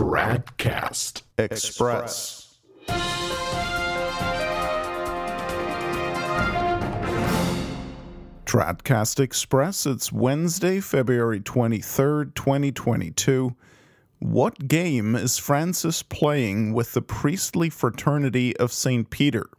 Tradcast 0.00 1.22
Express. 1.36 2.56
Tradcast 8.46 9.20
Express, 9.20 9.84
it's 9.84 10.10
Wednesday, 10.10 10.80
February 10.80 11.40
23rd, 11.40 12.34
2022. 12.34 13.54
What 14.20 14.66
game 14.66 15.14
is 15.14 15.36
Francis 15.36 16.02
playing 16.02 16.72
with 16.72 16.94
the 16.94 17.02
priestly 17.02 17.68
fraternity 17.68 18.56
of 18.56 18.72
St. 18.72 19.10
Peter? 19.10 19.50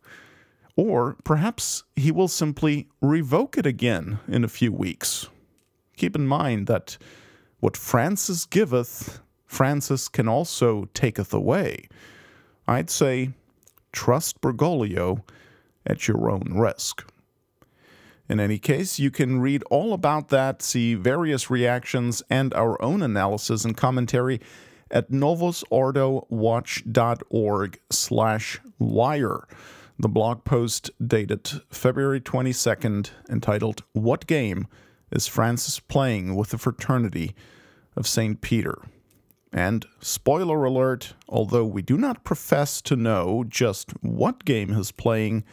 Or 0.75 1.17
perhaps 1.23 1.83
he 1.95 2.11
will 2.11 2.27
simply 2.27 2.87
revoke 3.01 3.57
it 3.57 3.65
again 3.65 4.19
in 4.27 4.43
a 4.43 4.49
few 4.49 4.71
weeks. 4.71 5.27
Keep 5.97 6.15
in 6.15 6.27
mind 6.27 6.67
that 6.67 6.97
what 7.61 7.77
Francis 7.77 8.45
giveth, 8.45 9.21
Francis 9.45 10.09
can 10.09 10.27
also 10.27 10.89
taketh 10.93 11.33
away. 11.33 11.87
I'd 12.67 12.89
say 12.89 13.29
trust 13.93 14.41
Bergoglio 14.41 15.23
at 15.85 16.07
your 16.07 16.29
own 16.29 16.53
risk. 16.55 17.07
In 18.27 18.39
any 18.39 18.57
case, 18.57 18.97
you 18.97 19.11
can 19.11 19.39
read 19.41 19.63
all 19.69 19.93
about 19.93 20.29
that, 20.29 20.61
see 20.61 20.95
various 20.95 21.49
reactions, 21.49 22.23
and 22.29 22.53
our 22.53 22.81
own 22.81 23.01
analysis 23.01 23.65
and 23.65 23.77
commentary 23.77 24.39
at 24.89 25.11
novusordowatch.org 25.11 27.79
slash 27.89 28.61
wire. 28.79 29.47
The 29.99 30.09
blog 30.09 30.45
post 30.45 30.91
dated 31.05 31.49
February 31.69 32.21
22nd, 32.21 33.09
entitled 33.29 33.83
What 33.93 34.25
Game 34.27 34.67
is 35.11 35.27
Francis 35.27 35.79
playing 35.79 36.35
with 36.35 36.49
the 36.49 36.57
fraternity 36.57 37.35
of 37.95 38.07
St. 38.07 38.41
Peter. 38.41 38.81
And 39.53 39.85
spoiler 39.99 40.63
alert, 40.63 41.13
although 41.27 41.65
we 41.65 41.81
do 41.81 41.97
not 41.97 42.23
profess 42.23 42.81
to 42.83 42.95
know 42.95 43.43
just 43.47 43.91
what 44.01 44.45
game 44.45 44.73
he's 44.73 44.91
playing, 44.91 45.43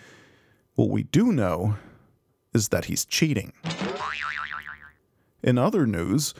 what 0.75 0.89
we 0.89 1.03
do 1.03 1.33
know 1.33 1.77
is 2.55 2.69
that 2.69 2.85
he's 2.85 3.05
cheating. 3.05 3.53
In 5.43 5.59
other 5.59 5.87
news, 5.87 6.35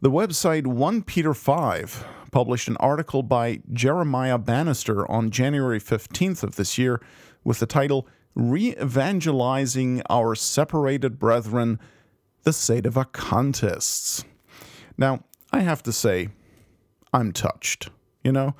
the 0.00 0.10
website 0.10 0.66
1 0.66 1.02
Peter 1.02 1.34
5 1.34 2.06
published 2.32 2.68
an 2.68 2.76
article 2.78 3.22
by 3.22 3.60
Jeremiah 3.72 4.38
Bannister 4.38 5.08
on 5.10 5.30
January 5.30 5.80
15th 5.80 6.42
of 6.42 6.56
this 6.56 6.78
year 6.78 7.00
with 7.44 7.58
the 7.60 7.66
title 7.66 8.08
Re 8.34 8.74
Evangelizing 8.80 10.02
Our 10.08 10.34
Separated 10.34 11.18
Brethren 11.18 11.78
the 12.42 12.50
Sedevacantists. 12.50 14.24
Now, 14.96 15.24
I 15.52 15.60
have 15.60 15.82
to 15.84 15.92
say, 15.92 16.28
I'm 17.12 17.32
touched, 17.32 17.90
you 18.22 18.32
know, 18.32 18.54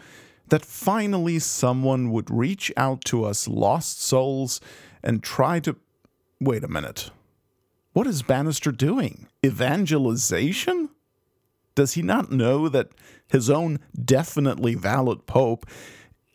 that 0.48 0.64
finally 0.64 1.38
someone 1.38 2.10
would 2.10 2.30
reach 2.30 2.72
out 2.76 3.04
to 3.06 3.24
us 3.24 3.46
lost 3.46 4.02
souls 4.02 4.60
and 5.02 5.22
try 5.22 5.60
to. 5.60 5.76
Wait 6.40 6.64
a 6.64 6.68
minute. 6.68 7.10
What 7.92 8.06
is 8.06 8.22
Bannister 8.22 8.72
doing? 8.72 9.28
Evangelization? 9.44 10.90
Does 11.74 11.94
he 11.94 12.02
not 12.02 12.32
know 12.32 12.68
that 12.68 12.90
his 13.28 13.50
own 13.50 13.78
definitely 14.04 14.74
valid 14.74 15.26
Pope 15.26 15.66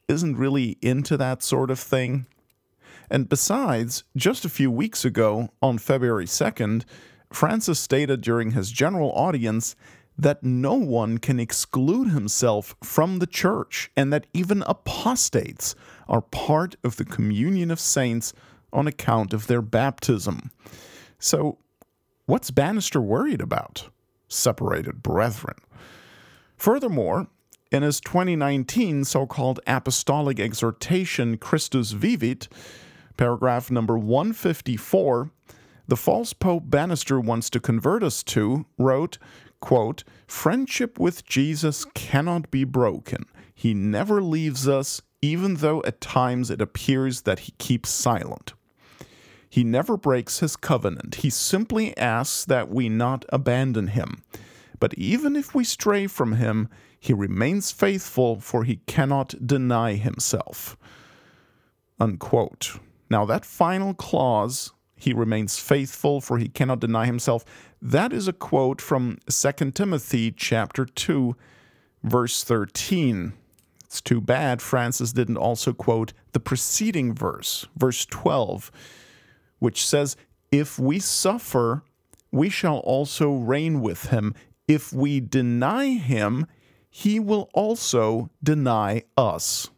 isn't 0.08 0.38
really 0.38 0.78
into 0.82 1.18
that 1.18 1.44
sort 1.44 1.72
of 1.72 1.80
thing? 1.80 2.26
And 3.10 3.30
besides, 3.30 4.04
just 4.16 4.46
a 4.46 4.50
few 4.50 4.72
weeks 4.72 5.06
ago, 5.06 5.50
on 5.62 5.78
February 5.78 6.26
2nd, 6.26 6.84
Francis 7.32 7.80
stated 7.80 8.22
during 8.22 8.52
his 8.52 8.72
general 8.72 9.12
audience 9.14 9.76
that 10.18 10.44
no 10.44 10.76
one 10.76 11.18
can 11.18 11.40
exclude 11.40 12.10
himself 12.10 12.76
from 12.82 13.20
the 13.20 13.28
church 13.28 13.92
and 13.98 14.14
that 14.14 14.28
even 14.34 14.64
apostates 14.66 15.76
are 16.08 16.22
part 16.22 16.76
of 16.84 16.96
the 16.96 17.06
communion 17.06 17.70
of 17.70 17.80
saints 17.80 18.34
on 18.72 18.88
account 18.88 19.34
of 19.34 19.48
their 19.48 19.62
baptism. 19.62 20.52
So, 21.20 21.58
what's 22.26 22.52
Bannister 22.52 23.02
worried 23.02 23.42
about? 23.42 23.90
Separated 24.28 25.04
brethren. 25.04 25.56
Furthermore, 26.58 27.28
in 27.72 27.84
his 27.84 28.00
2019 28.00 29.04
so 29.04 29.26
called 29.26 29.60
apostolic 29.68 30.40
exhortation, 30.40 31.38
Christus 31.38 31.94
Vivit, 31.94 32.48
paragraph 33.18 33.70
number 33.70 33.98
154, 33.98 35.32
the 35.88 35.98
false 35.98 36.34
Pope 36.34 36.64
Bannister 36.66 37.20
wants 37.20 37.50
to 37.52 37.60
convert 37.60 38.04
us 38.04 38.24
to, 38.24 38.66
wrote, 38.78 39.18
quote, 39.60 40.04
Friendship 40.28 41.00
with 41.00 41.26
Jesus 41.26 41.86
cannot 41.94 42.50
be 42.52 42.64
broken. 42.64 43.26
He 43.54 43.74
never 43.74 44.22
leaves 44.22 44.68
us, 44.68 45.02
even 45.22 45.56
though 45.56 45.82
at 45.84 46.02
times 46.02 46.50
it 46.50 46.62
appears 46.62 47.22
that 47.22 47.40
he 47.40 47.54
keeps 47.58 47.90
silent. 47.90 48.54
He 49.50 49.64
never 49.64 49.96
breaks 49.96 50.40
his 50.40 50.56
covenant. 50.56 51.16
He 51.16 51.30
simply 51.30 51.96
asks 51.98 52.46
that 52.46 52.70
we 52.70 52.90
not 52.90 53.24
abandon 53.30 53.88
him. 53.88 54.24
But 54.80 54.94
even 54.96 55.36
if 55.36 55.56
we 55.56 55.64
stray 55.64 56.08
from 56.08 56.34
him, 56.34 56.68
he 57.00 57.14
remains 57.14 57.72
faithful, 57.72 58.40
for 58.42 58.64
he 58.64 58.82
cannot 58.88 59.48
deny 59.48 59.94
himself. 59.94 60.76
Unquote. 62.00 62.80
Now, 63.10 63.26
that 63.26 63.46
final 63.46 63.94
clause 63.94 64.74
he 64.96 65.14
remains 65.14 65.60
faithful 65.60 66.22
for 66.22 66.38
he 66.38 66.48
cannot 66.48 66.80
deny 66.80 67.06
himself. 67.06 67.44
That 67.82 68.14
is 68.14 68.28
a 68.28 68.34
quote 68.34 68.82
from 68.82 69.18
2 69.30 69.72
Timothy 69.72 70.32
chapter 70.32 70.86
2 70.86 71.36
verse 72.04 72.44
13. 72.44 73.34
It's 73.84 74.02
too 74.02 74.22
bad 74.22 74.62
Francis 74.62 75.14
didn't 75.14 75.38
also 75.38 75.74
quote 75.74 76.14
the 76.32 76.40
preceding 76.40 77.14
verse, 77.14 77.68
verse 77.78 78.06
12, 78.06 78.72
which 79.60 79.86
says, 79.86 80.16
If 80.52 80.78
we 80.80 81.00
suffer, 81.00 81.84
we 82.32 82.50
shall 82.50 82.78
also 82.80 83.32
reign 83.32 83.82
with 83.82 84.08
him. 84.08 84.34
If 84.68 84.92
we 84.92 85.20
deny 85.20 85.94
him, 85.94 86.48
he 86.90 87.20
will 87.20 87.50
also 87.54 88.30
deny 88.44 89.04
us. 89.18 89.70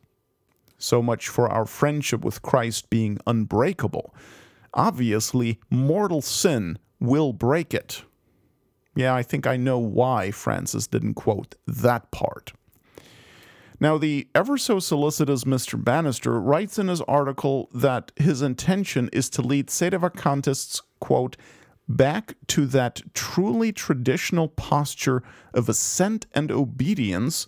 So 0.78 1.02
much 1.02 1.28
for 1.28 1.50
our 1.50 1.66
friendship 1.66 2.24
with 2.24 2.42
Christ 2.42 2.90
being 2.90 3.20
unbreakable. 3.28 4.14
Obviously, 4.74 5.60
mortal 5.70 6.22
sin 6.22 6.80
will 7.00 7.34
break 7.34 7.74
it. 7.74 8.04
Yeah, 8.96 9.14
I 9.14 9.24
think 9.24 9.46
I 9.46 9.58
know 9.58 9.78
why 9.78 10.32
Francis 10.32 10.88
didn't 10.88 11.14
quote 11.14 11.56
that 11.68 12.10
part. 12.12 12.54
Now, 13.80 14.00
the 14.00 14.28
ever 14.34 14.58
so 14.58 14.80
solicitous 14.80 15.44
Mr. 15.44 15.82
Bannister 15.82 16.40
writes 16.40 16.80
in 16.80 16.88
his 16.88 17.02
article 17.02 17.70
that 17.74 18.12
his 18.16 18.42
intention 18.42 19.08
is 19.14 19.30
to 19.32 19.44
lead 19.44 19.68
Sedevacantists, 19.68 20.82
quote, 21.00 21.38
back 21.88 22.36
to 22.48 22.66
that 22.66 23.02
truly 23.14 23.72
traditional 23.72 24.48
posture 24.48 25.22
of 25.54 25.70
assent 25.70 26.26
and 26.34 26.52
obedience 26.52 27.46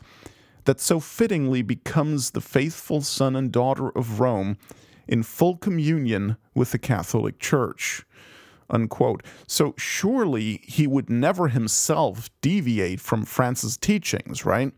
that 0.65 0.79
so 0.79 0.99
fittingly 0.99 1.63
becomes 1.63 2.31
the 2.31 2.41
faithful 2.41 3.01
son 3.01 3.35
and 3.35 3.51
daughter 3.51 3.89
of 3.89 4.19
Rome 4.19 4.57
in 5.09 5.23
full 5.23 5.57
communion 5.57 6.37
with 6.53 6.71
the 6.71 6.77
Catholic 6.77 7.39
Church. 7.39 8.05
Unquote. 8.69 9.23
So 9.47 9.73
surely 9.75 10.61
he 10.63 10.85
would 10.85 11.09
never 11.09 11.47
himself 11.47 12.29
deviate 12.41 13.01
from 13.01 13.25
Francis' 13.25 13.75
teachings, 13.75 14.45
right? 14.45 14.71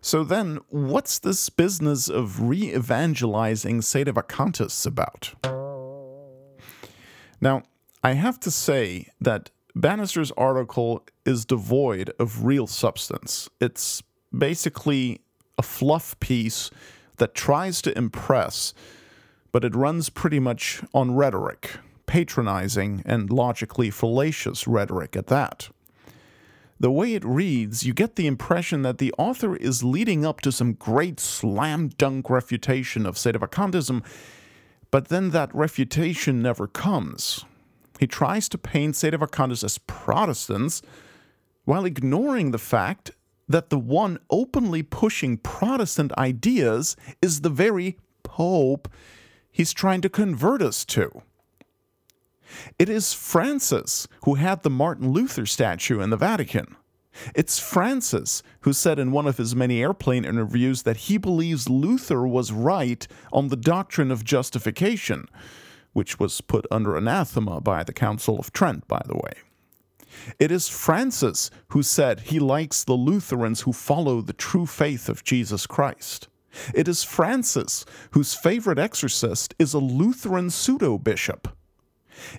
So 0.00 0.22
then, 0.24 0.60
what's 0.68 1.18
this 1.18 1.50
business 1.50 2.08
of 2.08 2.40
re 2.40 2.72
evangelizing 2.74 3.80
Sedevacantists 3.80 4.86
about? 4.86 5.34
Now, 7.40 7.64
I 8.02 8.12
have 8.12 8.38
to 8.40 8.50
say 8.50 9.08
that 9.20 9.50
Bannister's 9.74 10.30
article 10.32 11.04
is 11.26 11.44
devoid 11.44 12.12
of 12.18 12.44
real 12.44 12.66
substance. 12.66 13.50
It's 13.60 14.02
basically 14.36 15.20
a 15.58 15.62
fluff 15.62 16.18
piece 16.20 16.70
that 17.20 17.34
tries 17.34 17.80
to 17.82 17.96
impress, 17.96 18.74
but 19.52 19.64
it 19.64 19.74
runs 19.74 20.08
pretty 20.10 20.38
much 20.38 20.82
on 20.94 21.14
rhetoric, 21.14 21.78
patronizing 22.06 23.02
and 23.04 23.30
logically 23.30 23.90
fallacious 23.90 24.66
rhetoric 24.66 25.16
at 25.16 25.26
that 25.28 25.68
the 26.80 26.90
way 26.90 27.12
it 27.12 27.24
reads, 27.26 27.84
you 27.84 27.92
get 27.92 28.16
the 28.16 28.26
impression 28.26 28.80
that 28.82 28.96
the 28.96 29.12
author 29.18 29.54
is 29.54 29.84
leading 29.84 30.24
up 30.24 30.40
to 30.40 30.50
some 30.50 30.72
great 30.72 31.20
slam 31.20 31.88
dunk 31.88 32.30
refutation 32.30 33.04
of 33.04 33.16
Sedevacantism, 33.16 34.02
but 34.90 35.08
then 35.08 35.28
that 35.30 35.54
refutation 35.54 36.40
never 36.40 36.66
comes. 36.66 37.44
He 37.98 38.06
tries 38.06 38.48
to 38.48 38.58
paint 38.58 38.94
Sedevacantists 38.94 39.62
as 39.62 39.76
Protestants 39.76 40.80
while 41.66 41.84
ignoring 41.84 42.50
the 42.50 42.58
fact 42.58 43.10
that 43.46 43.68
the 43.68 43.78
one 43.78 44.18
openly 44.30 44.82
pushing 44.82 45.36
Protestant 45.36 46.12
ideas 46.16 46.96
is 47.20 47.42
the 47.42 47.50
very 47.50 47.98
Pope 48.22 48.88
he's 49.50 49.72
trying 49.72 50.00
to 50.02 50.08
convert 50.08 50.62
us 50.62 50.84
to. 50.86 51.22
It 52.78 52.88
is 52.88 53.12
Francis 53.12 54.08
who 54.24 54.34
had 54.34 54.62
the 54.62 54.70
Martin 54.70 55.10
Luther 55.10 55.46
statue 55.46 56.00
in 56.00 56.10
the 56.10 56.16
Vatican. 56.16 56.76
It's 57.34 57.58
Francis 57.58 58.42
who 58.60 58.72
said 58.72 58.98
in 58.98 59.12
one 59.12 59.26
of 59.26 59.36
his 59.36 59.54
many 59.54 59.82
airplane 59.82 60.24
interviews 60.24 60.82
that 60.82 60.96
he 60.96 61.18
believes 61.18 61.68
Luther 61.68 62.26
was 62.26 62.52
right 62.52 63.06
on 63.32 63.48
the 63.48 63.56
doctrine 63.56 64.10
of 64.10 64.24
justification, 64.24 65.26
which 65.92 66.18
was 66.18 66.40
put 66.40 66.66
under 66.70 66.96
anathema 66.96 67.60
by 67.60 67.82
the 67.82 67.92
Council 67.92 68.38
of 68.38 68.52
Trent, 68.52 68.86
by 68.86 69.02
the 69.06 69.16
way. 69.16 69.32
It 70.38 70.50
is 70.50 70.68
Francis 70.68 71.50
who 71.68 71.82
said 71.82 72.20
he 72.20 72.38
likes 72.38 72.84
the 72.84 72.94
Lutherans 72.94 73.62
who 73.62 73.72
follow 73.72 74.20
the 74.20 74.32
true 74.32 74.66
faith 74.66 75.08
of 75.08 75.24
Jesus 75.24 75.66
Christ. 75.66 76.28
It 76.74 76.88
is 76.88 77.04
Francis 77.04 77.84
whose 78.12 78.34
favorite 78.34 78.78
exorcist 78.78 79.54
is 79.58 79.74
a 79.74 79.78
Lutheran 79.78 80.50
pseudo 80.50 80.98
bishop. 80.98 81.48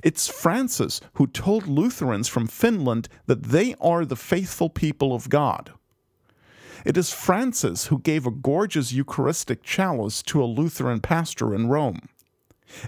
It's 0.03 0.27
Francis 0.27 1.01
who 1.13 1.27
told 1.27 1.67
Lutherans 1.67 2.27
from 2.27 2.47
Finland 2.47 3.07
that 3.25 3.43
they 3.43 3.75
are 3.81 4.05
the 4.05 4.15
faithful 4.15 4.69
people 4.69 5.13
of 5.13 5.29
God. 5.29 5.71
It 6.85 6.97
is 6.97 7.13
Francis 7.13 7.87
who 7.87 7.99
gave 7.99 8.25
a 8.25 8.31
gorgeous 8.31 8.91
Eucharistic 8.91 9.63
chalice 9.63 10.21
to 10.23 10.43
a 10.43 10.45
Lutheran 10.45 10.99
pastor 10.99 11.53
in 11.53 11.67
Rome. 11.67 12.09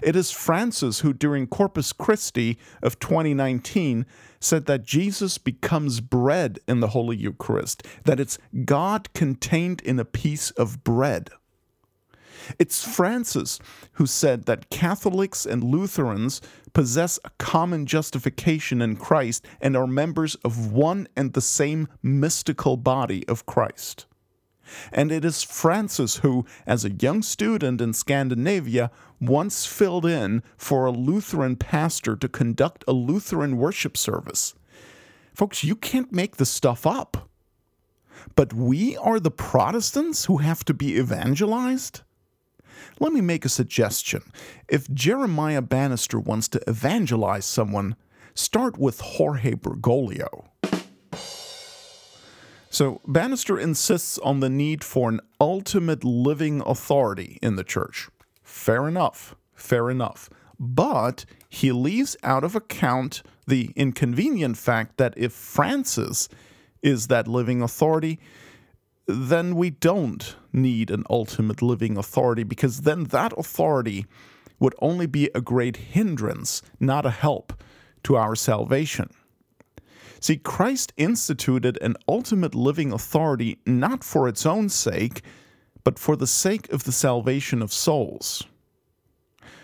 It 0.02 0.16
is 0.16 0.30
Francis 0.30 1.00
who, 1.00 1.12
during 1.12 1.46
Corpus 1.46 1.92
Christi 1.92 2.58
of 2.82 2.98
2019, 2.98 4.06
said 4.40 4.66
that 4.66 4.84
Jesus 4.84 5.38
becomes 5.38 6.00
bread 6.00 6.58
in 6.68 6.80
the 6.80 6.88
Holy 6.88 7.16
Eucharist, 7.16 7.82
that 8.04 8.20
it's 8.20 8.38
God 8.64 9.12
contained 9.14 9.80
in 9.82 9.98
a 9.98 10.04
piece 10.04 10.50
of 10.52 10.84
bread. 10.84 11.30
It's 12.58 12.86
Francis 12.86 13.58
who 13.92 14.06
said 14.06 14.44
that 14.44 14.70
Catholics 14.70 15.46
and 15.46 15.64
Lutherans 15.64 16.40
possess 16.72 17.18
a 17.24 17.30
common 17.38 17.86
justification 17.86 18.82
in 18.82 18.96
Christ 18.96 19.46
and 19.60 19.76
are 19.76 19.86
members 19.86 20.34
of 20.36 20.72
one 20.72 21.08
and 21.16 21.32
the 21.32 21.40
same 21.40 21.88
mystical 22.02 22.76
body 22.76 23.26
of 23.28 23.46
Christ. 23.46 24.06
And 24.92 25.12
it 25.12 25.24
is 25.24 25.42
Francis 25.42 26.16
who, 26.18 26.46
as 26.66 26.84
a 26.84 26.92
young 26.92 27.22
student 27.22 27.80
in 27.80 27.92
Scandinavia, 27.92 28.90
once 29.20 29.66
filled 29.66 30.06
in 30.06 30.42
for 30.56 30.86
a 30.86 30.90
Lutheran 30.90 31.56
pastor 31.56 32.16
to 32.16 32.28
conduct 32.28 32.84
a 32.86 32.92
Lutheran 32.92 33.56
worship 33.56 33.96
service. 33.96 34.54
Folks, 35.34 35.64
you 35.64 35.74
can't 35.74 36.12
make 36.12 36.36
this 36.36 36.50
stuff 36.50 36.86
up. 36.86 37.28
But 38.36 38.52
we 38.52 38.96
are 38.96 39.20
the 39.20 39.30
Protestants 39.30 40.26
who 40.26 40.38
have 40.38 40.64
to 40.64 40.74
be 40.74 40.96
evangelized? 40.96 42.02
Let 43.00 43.12
me 43.12 43.20
make 43.20 43.44
a 43.44 43.48
suggestion. 43.48 44.22
If 44.68 44.90
Jeremiah 44.92 45.62
Bannister 45.62 46.18
wants 46.18 46.48
to 46.48 46.62
evangelize 46.68 47.44
someone, 47.44 47.96
start 48.34 48.78
with 48.78 49.00
Jorge 49.00 49.54
Bergoglio. 49.54 50.46
So, 52.74 53.00
Bannister 53.06 53.56
insists 53.56 54.18
on 54.18 54.40
the 54.40 54.50
need 54.50 54.82
for 54.82 55.08
an 55.08 55.20
ultimate 55.40 56.02
living 56.02 56.60
authority 56.66 57.38
in 57.40 57.54
the 57.54 57.62
church. 57.62 58.08
Fair 58.42 58.88
enough, 58.88 59.36
fair 59.54 59.90
enough. 59.90 60.28
But 60.58 61.24
he 61.48 61.70
leaves 61.70 62.16
out 62.24 62.42
of 62.42 62.56
account 62.56 63.22
the 63.46 63.70
inconvenient 63.76 64.56
fact 64.56 64.96
that 64.96 65.14
if 65.16 65.32
Francis 65.32 66.28
is 66.82 67.06
that 67.06 67.28
living 67.28 67.62
authority, 67.62 68.18
then 69.06 69.54
we 69.54 69.70
don't 69.70 70.34
need 70.52 70.90
an 70.90 71.04
ultimate 71.08 71.62
living 71.62 71.96
authority 71.96 72.42
because 72.42 72.80
then 72.80 73.04
that 73.04 73.32
authority 73.38 74.04
would 74.58 74.74
only 74.80 75.06
be 75.06 75.30
a 75.32 75.40
great 75.40 75.76
hindrance, 75.76 76.60
not 76.80 77.06
a 77.06 77.10
help 77.10 77.52
to 78.02 78.16
our 78.16 78.34
salvation. 78.34 79.10
See, 80.20 80.36
Christ 80.36 80.92
instituted 80.96 81.78
an 81.82 81.96
ultimate 82.08 82.54
living 82.54 82.92
authority 82.92 83.58
not 83.66 84.04
for 84.04 84.28
its 84.28 84.46
own 84.46 84.68
sake, 84.68 85.22
but 85.82 85.98
for 85.98 86.16
the 86.16 86.26
sake 86.26 86.72
of 86.72 86.84
the 86.84 86.92
salvation 86.92 87.60
of 87.60 87.72
souls. 87.72 88.44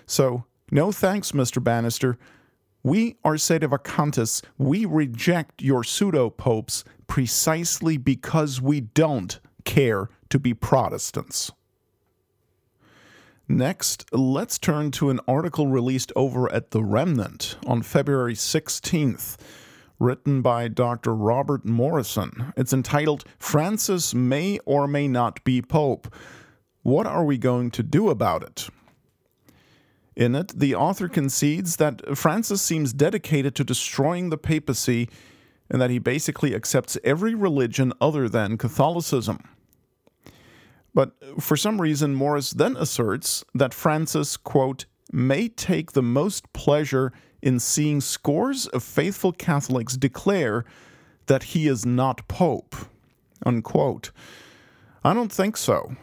So, 0.06 0.44
no 0.70 0.92
thanks, 0.92 1.32
Mr. 1.32 1.62
Bannister. 1.62 2.18
We 2.82 3.16
are 3.24 3.34
sedevacantists. 3.34 4.42
We 4.56 4.84
reject 4.84 5.62
your 5.62 5.84
pseudo 5.84 6.30
popes 6.30 6.84
precisely 7.06 7.96
because 7.96 8.60
we 8.60 8.80
don't 8.80 9.38
care 9.64 10.08
to 10.30 10.38
be 10.38 10.54
Protestants. 10.54 11.52
Next, 13.48 14.04
let's 14.12 14.58
turn 14.58 14.92
to 14.92 15.10
an 15.10 15.18
article 15.26 15.66
released 15.66 16.12
over 16.14 16.50
at 16.52 16.70
The 16.70 16.84
Remnant 16.84 17.56
on 17.66 17.82
February 17.82 18.34
16th, 18.34 19.36
written 20.00 20.40
by 20.40 20.66
Dr. 20.66 21.14
Robert 21.14 21.64
Morrison. 21.64 22.52
It's 22.56 22.72
entitled 22.72 23.24
Francis 23.38 24.14
May 24.14 24.58
or 24.64 24.88
May 24.88 25.06
Not 25.06 25.44
Be 25.44 25.60
Pope. 25.60 26.12
What 26.82 27.06
are 27.06 27.24
we 27.24 27.36
going 27.36 27.70
to 27.72 27.82
do 27.82 28.08
about 28.08 28.42
it? 28.42 28.68
In 30.16 30.34
it, 30.34 30.58
the 30.58 30.74
author 30.74 31.06
concedes 31.06 31.76
that 31.76 32.16
Francis 32.16 32.62
seems 32.62 32.92
dedicated 32.92 33.54
to 33.54 33.64
destroying 33.64 34.30
the 34.30 34.38
papacy 34.38 35.08
and 35.70 35.80
that 35.80 35.90
he 35.90 35.98
basically 35.98 36.54
accepts 36.54 36.98
every 37.04 37.34
religion 37.34 37.92
other 38.00 38.28
than 38.28 38.58
Catholicism. 38.58 39.38
But 40.92 41.12
for 41.40 41.56
some 41.56 41.80
reason, 41.80 42.14
Morris 42.14 42.50
then 42.50 42.76
asserts 42.76 43.44
that 43.54 43.74
Francis, 43.74 44.36
quote, 44.36 44.86
may 45.12 45.48
take 45.48 45.92
the 45.92 46.02
most 46.02 46.52
pleasure 46.52 47.12
in 47.42 47.58
seeing 47.58 48.00
scores 48.00 48.66
of 48.68 48.82
faithful 48.82 49.32
Catholics 49.32 49.96
declare 49.96 50.64
that 51.26 51.44
he 51.44 51.66
is 51.66 51.86
not 51.86 52.26
Pope, 52.28 52.74
unquote. 53.44 54.10
I 55.04 55.14
don't 55.14 55.32
think 55.32 55.56
so. 55.56 55.96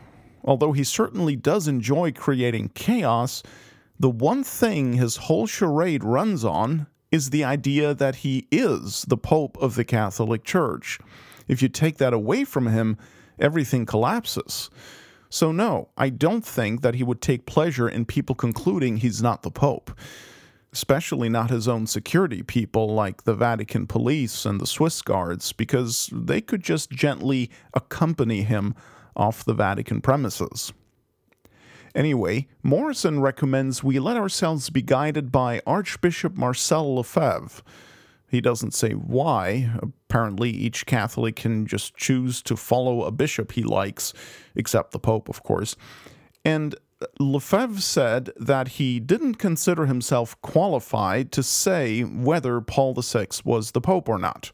Although 0.44 0.72
he 0.72 0.84
certainly 0.84 1.36
does 1.36 1.68
enjoy 1.68 2.14
creating 2.14 2.70
chaos, 2.70 3.44
the 4.00 4.10
one 4.10 4.44
thing 4.44 4.94
his 4.94 5.18
whole 5.18 5.48
charade 5.48 6.04
runs 6.04 6.46
on 6.46 6.88
is 7.12 7.30
the 7.30 7.44
idea 7.44 7.94
that 7.94 8.18
he 8.18 8.48
is 8.52 9.04
the 9.08 9.18
Pope 9.18 9.58
of 9.58 9.76
the 9.76 9.84
Catholic 9.84 10.44
Church. 10.44 11.00
If 11.48 11.62
you 11.62 11.70
take 11.70 11.98
that 11.98 12.14
away 12.14 12.44
from 12.44 12.68
him, 12.68 12.98
everything 13.40 13.86
collapses. 13.86 14.70
So, 15.30 15.52
no, 15.52 15.90
I 15.98 16.10
don't 16.10 16.46
think 16.46 16.82
that 16.82 16.96
he 16.96 17.04
would 17.04 17.22
take 17.22 17.46
pleasure 17.46 17.90
in 17.90 18.06
people 18.06 18.36
concluding 18.36 18.98
he's 18.98 19.22
not 19.22 19.44
the 19.44 19.52
Pope, 19.52 19.92
especially 20.78 21.28
not 21.28 21.50
his 21.50 21.68
own 21.68 21.88
security 21.88 22.44
people 22.44 22.94
like 22.94 23.24
the 23.24 23.34
Vatican 23.34 23.88
police 23.88 24.46
and 24.46 24.62
the 24.62 24.68
Swiss 24.68 25.02
guards, 25.02 25.52
because 25.52 26.08
they 26.14 26.40
could 26.40 26.62
just 26.62 26.92
gently 26.92 27.50
accompany 27.74 28.44
him 28.44 28.76
off 29.16 29.44
the 29.44 29.56
Vatican 29.56 30.02
premises. 30.02 30.72
Anyway, 31.96 32.48
Morrison 32.62 33.20
recommends 33.20 33.84
we 33.84 33.98
let 33.98 34.18
ourselves 34.18 34.70
be 34.70 34.84
guided 34.84 35.32
by 35.32 35.64
Archbishop 35.66 36.38
Marcel 36.38 36.98
Lefebvre. 36.98 37.64
He 38.30 38.40
doesn't 38.40 38.76
say 38.76 38.92
why. 38.92 39.72
Apparently, 39.82 40.52
each 40.52 40.86
Catholic 40.86 41.38
can 41.38 41.66
just 41.66 41.98
choose 41.98 42.44
to 42.44 42.56
follow 42.56 43.02
a 43.02 43.10
bishop 43.10 43.54
he 43.54 43.64
likes, 43.64 44.14
except 44.54 44.92
the 44.92 45.00
Pope, 45.00 45.28
of 45.28 45.42
course. 45.42 45.76
And 46.46 46.76
Lefebvre 47.20 47.82
said 47.82 48.32
that 48.38 48.70
he 48.70 49.00
didn't 49.00 49.36
consider 49.36 49.86
himself 49.86 50.40
qualified 50.42 51.32
to 51.34 51.44
say 51.44 52.02
whether 52.02 52.60
Paul 52.62 52.94
VI 52.96 53.28
was 53.44 53.72
the 53.72 53.82
Pope 53.82 54.10
or 54.10 54.18
not. 54.18 54.52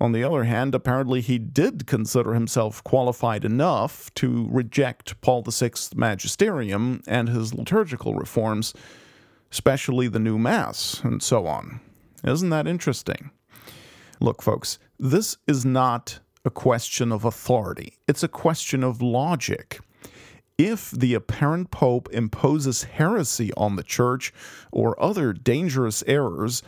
On 0.00 0.12
the 0.12 0.24
other 0.24 0.44
hand, 0.44 0.74
apparently 0.74 1.20
he 1.20 1.38
did 1.38 1.86
consider 1.86 2.34
himself 2.34 2.82
qualified 2.84 3.44
enough 3.44 4.12
to 4.14 4.48
reject 4.50 5.20
Paul 5.20 5.42
VI's 5.42 5.90
magisterium 5.94 7.00
and 7.06 7.28
his 7.28 7.54
liturgical 7.54 8.14
reforms, 8.14 8.74
especially 9.52 10.08
the 10.08 10.18
new 10.18 10.38
Mass, 10.38 11.00
and 11.04 11.22
so 11.22 11.46
on. 11.46 11.80
Isn't 12.24 12.50
that 12.50 12.66
interesting? 12.66 13.30
Look, 14.20 14.42
folks, 14.42 14.78
this 14.98 15.36
is 15.46 15.64
not 15.64 16.20
a 16.44 16.50
question 16.50 17.10
of 17.10 17.24
authority, 17.24 17.96
it's 18.06 18.22
a 18.22 18.28
question 18.28 18.84
of 18.84 19.00
logic. 19.00 19.80
If 20.56 20.92
the 20.92 21.14
apparent 21.14 21.70
pope 21.70 22.08
imposes 22.12 22.84
heresy 22.84 23.52
on 23.56 23.74
the 23.74 23.82
church 23.82 24.32
or 24.70 25.00
other 25.02 25.32
dangerous 25.32 26.04
errors, 26.06 26.62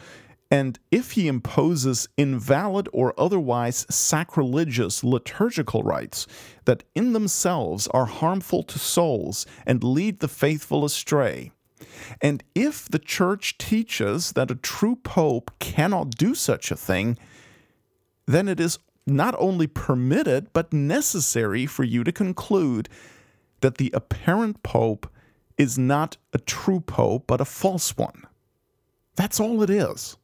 and 0.50 0.78
if 0.90 1.12
he 1.12 1.28
imposes 1.28 2.08
invalid 2.16 2.88
or 2.92 3.14
otherwise 3.18 3.86
sacrilegious 3.88 5.04
liturgical 5.04 5.82
rites 5.82 6.26
that 6.64 6.84
in 6.94 7.12
themselves 7.12 7.86
are 7.88 8.06
harmful 8.06 8.62
to 8.64 8.78
souls 8.78 9.46
and 9.66 9.82
lead 9.82 10.18
the 10.18 10.28
faithful 10.28 10.84
astray, 10.84 11.52
and 12.20 12.42
if 12.54 12.88
the 12.88 12.98
church 12.98 13.58
teaches 13.58 14.32
that 14.32 14.50
a 14.50 14.56
true 14.56 14.96
pope 14.96 15.50
cannot 15.58 16.10
do 16.10 16.34
such 16.34 16.70
a 16.70 16.76
thing, 16.76 17.18
then 18.26 18.48
it 18.48 18.58
is 18.58 18.78
not 19.06 19.34
only 19.38 19.66
permitted 19.66 20.52
but 20.52 20.72
necessary 20.72 21.66
for 21.66 21.84
you 21.84 22.02
to 22.02 22.10
conclude 22.10 22.88
that 23.60 23.78
the 23.78 23.90
apparent 23.94 24.62
pope 24.62 25.10
is 25.56 25.78
not 25.78 26.16
a 26.32 26.38
true 26.38 26.80
pope 26.80 27.24
but 27.26 27.40
a 27.40 27.44
false 27.44 27.96
one. 27.96 28.24
That's 29.16 29.40
all 29.40 29.62
it 29.62 29.70
is. 29.70 30.16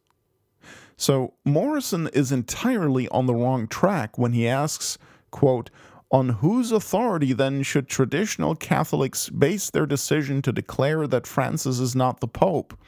So 0.97 1.35
Morrison 1.45 2.09
is 2.13 2.31
entirely 2.31 3.09
on 3.09 3.27
the 3.27 3.35
wrong 3.35 3.67
track 3.67 4.19
when 4.19 4.33
he 4.33 4.47
asks, 4.47 4.99
quote, 5.31 5.71
on 6.13 6.29
whose 6.29 6.71
authority 6.71 7.33
then 7.33 7.63
should 7.63 7.89
traditional 7.89 8.55
Catholics 8.55 9.31
base 9.31 9.71
their 9.71 9.87
decision 9.87 10.43
to 10.43 10.53
declare 10.53 11.07
that 11.07 11.27
Francis 11.27 11.81
is 11.81 11.97
not 11.97 12.21
the 12.21 12.29
Pope? 12.29 12.79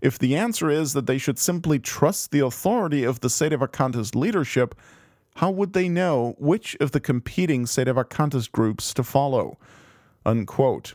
If 0.00 0.18
the 0.18 0.34
answer 0.34 0.70
is 0.70 0.94
that 0.94 1.06
they 1.06 1.18
should 1.18 1.38
simply 1.38 1.78
trust 1.78 2.30
the 2.30 2.40
authority 2.40 3.04
of 3.04 3.20
the 3.20 3.28
Sedevacantist 3.28 4.16
leadership, 4.16 4.74
how 5.36 5.50
would 5.50 5.74
they 5.74 5.88
know 5.88 6.34
which 6.38 6.76
of 6.80 6.90
the 6.92 7.00
competing 7.00 7.66
Sedevacantist 7.66 8.50
groups 8.52 8.92
to 8.94 9.04
follow? 9.04 9.58
Unquote. 10.24 10.94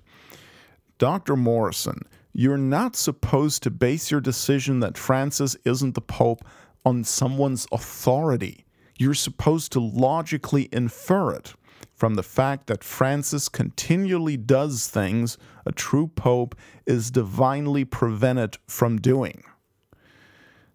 Dr. 0.98 1.36
Morrison, 1.36 2.02
you're 2.34 2.58
not 2.58 2.96
supposed 2.96 3.64
to 3.64 3.72
base 3.72 4.12
your 4.12 4.22
decision 4.22 4.80
that 4.80 4.98
Francis 4.98 5.56
isn't 5.66 5.96
the 5.96 6.02
Pope 6.02 6.44
on 6.86 7.04
someone's 7.04 7.68
authority. 7.72 8.66
You're 8.98 9.14
supposed 9.14 9.72
to 9.74 9.80
logically 9.80 10.70
infer 10.72 11.34
it 11.34 11.54
from 11.94 12.16
the 12.16 12.24
fact 12.24 12.68
that 12.68 12.84
Francis 12.84 13.50
continually 13.50 14.38
does 14.38 14.88
things 14.88 15.38
a 15.66 15.72
true 15.72 16.08
Pope 16.08 16.56
is 16.86 17.12
divinely 17.12 17.84
prevented 17.84 18.58
from 18.68 19.00
doing. 19.00 19.44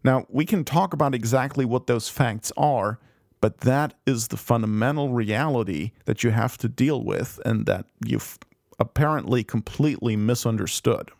Now, 0.04 0.26
we 0.28 0.44
can 0.44 0.64
talk 0.64 0.92
about 0.92 1.14
exactly 1.14 1.64
what 1.64 1.86
those 1.86 2.08
facts 2.08 2.52
are, 2.56 2.98
but 3.42 3.58
that 3.58 3.94
is 4.06 4.28
the 4.28 4.36
fundamental 4.36 5.08
reality 5.08 5.90
that 6.04 6.22
you 6.22 6.30
have 6.30 6.56
to 6.56 6.68
deal 6.68 7.02
with 7.02 7.40
and 7.44 7.66
that 7.66 7.84
you've 8.06 8.38
apparently 8.78 9.42
completely 9.42 10.14
misunderstood. 10.14 11.10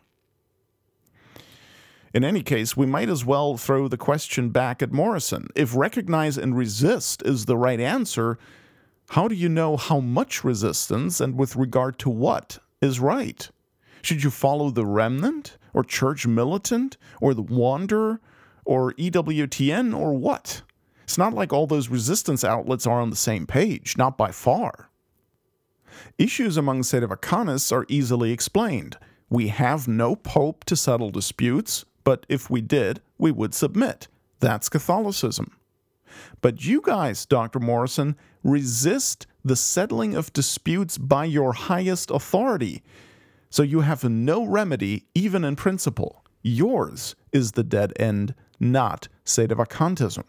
In 2.13 2.23
any 2.23 2.41
case, 2.41 2.77
we 2.77 2.85
might 2.85 3.09
as 3.09 3.25
well 3.25 3.57
throw 3.57 3.89
the 3.89 3.97
question 3.97 4.51
back 4.51 4.81
at 4.81 4.93
Morrison. 4.93 5.49
If 5.53 5.75
recognize 5.75 6.37
and 6.37 6.55
resist 6.55 7.21
is 7.25 7.43
the 7.43 7.57
right 7.57 7.81
answer, 7.81 8.37
how 9.09 9.27
do 9.27 9.35
you 9.35 9.49
know 9.49 9.75
how 9.75 9.99
much 9.99 10.45
resistance 10.45 11.19
and 11.19 11.37
with 11.37 11.57
regard 11.57 11.99
to 11.99 12.09
what 12.09 12.57
is 12.81 13.01
right? 13.01 13.49
Should 14.01 14.23
you 14.23 14.29
follow 14.29 14.69
the 14.69 14.85
remnant, 14.85 15.57
or 15.73 15.83
church 15.83 16.25
militant, 16.25 16.95
or 17.19 17.33
the 17.33 17.41
wanderer, 17.41 18.21
or 18.63 18.93
EWTN, 18.93 19.93
or 19.97 20.13
what? 20.13 20.61
It's 21.03 21.17
not 21.17 21.33
like 21.33 21.53
all 21.53 21.67
those 21.67 21.89
resistance 21.89 22.43
outlets 22.43 22.87
are 22.87 22.99
on 22.99 23.09
the 23.09 23.15
same 23.15 23.45
page, 23.45 23.97
not 23.97 24.17
by 24.17 24.31
far. 24.31 24.89
Issues 26.17 26.57
among 26.57 26.81
Sedevacantists 26.81 27.71
are 27.71 27.85
easily 27.87 28.31
explained. 28.31 28.97
We 29.29 29.49
have 29.49 29.87
no 29.87 30.15
pope 30.15 30.63
to 30.65 30.75
settle 30.75 31.09
disputes, 31.09 31.85
but 32.03 32.25
if 32.29 32.49
we 32.49 32.61
did, 32.61 33.01
we 33.17 33.31
would 33.31 33.53
submit. 33.53 34.07
That's 34.39 34.69
Catholicism. 34.69 35.57
But 36.41 36.65
you 36.65 36.81
guys, 36.81 37.25
Dr. 37.25 37.59
Morrison, 37.59 38.15
resist 38.43 39.25
the 39.43 39.55
settling 39.55 40.15
of 40.15 40.33
disputes 40.33 40.97
by 40.97 41.25
your 41.25 41.53
highest 41.53 42.11
authority. 42.11 42.83
So 43.49 43.63
you 43.63 43.81
have 43.81 44.03
no 44.03 44.45
remedy, 44.45 45.05
even 45.15 45.43
in 45.43 45.55
principle. 45.55 46.23
Yours 46.41 47.15
is 47.31 47.53
the 47.53 47.63
dead 47.63 47.93
end, 47.97 48.35
not 48.59 49.07
sedevacantism. 49.25 50.23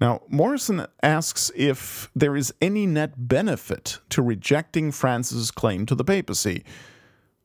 Now, 0.00 0.22
Morrison 0.28 0.86
asks 1.02 1.50
if 1.54 2.10
there 2.14 2.36
is 2.36 2.52
any 2.60 2.86
net 2.86 3.28
benefit 3.28 4.00
to 4.10 4.22
rejecting 4.22 4.92
Francis' 4.92 5.50
claim 5.50 5.86
to 5.86 5.94
the 5.94 6.04
papacy. 6.04 6.64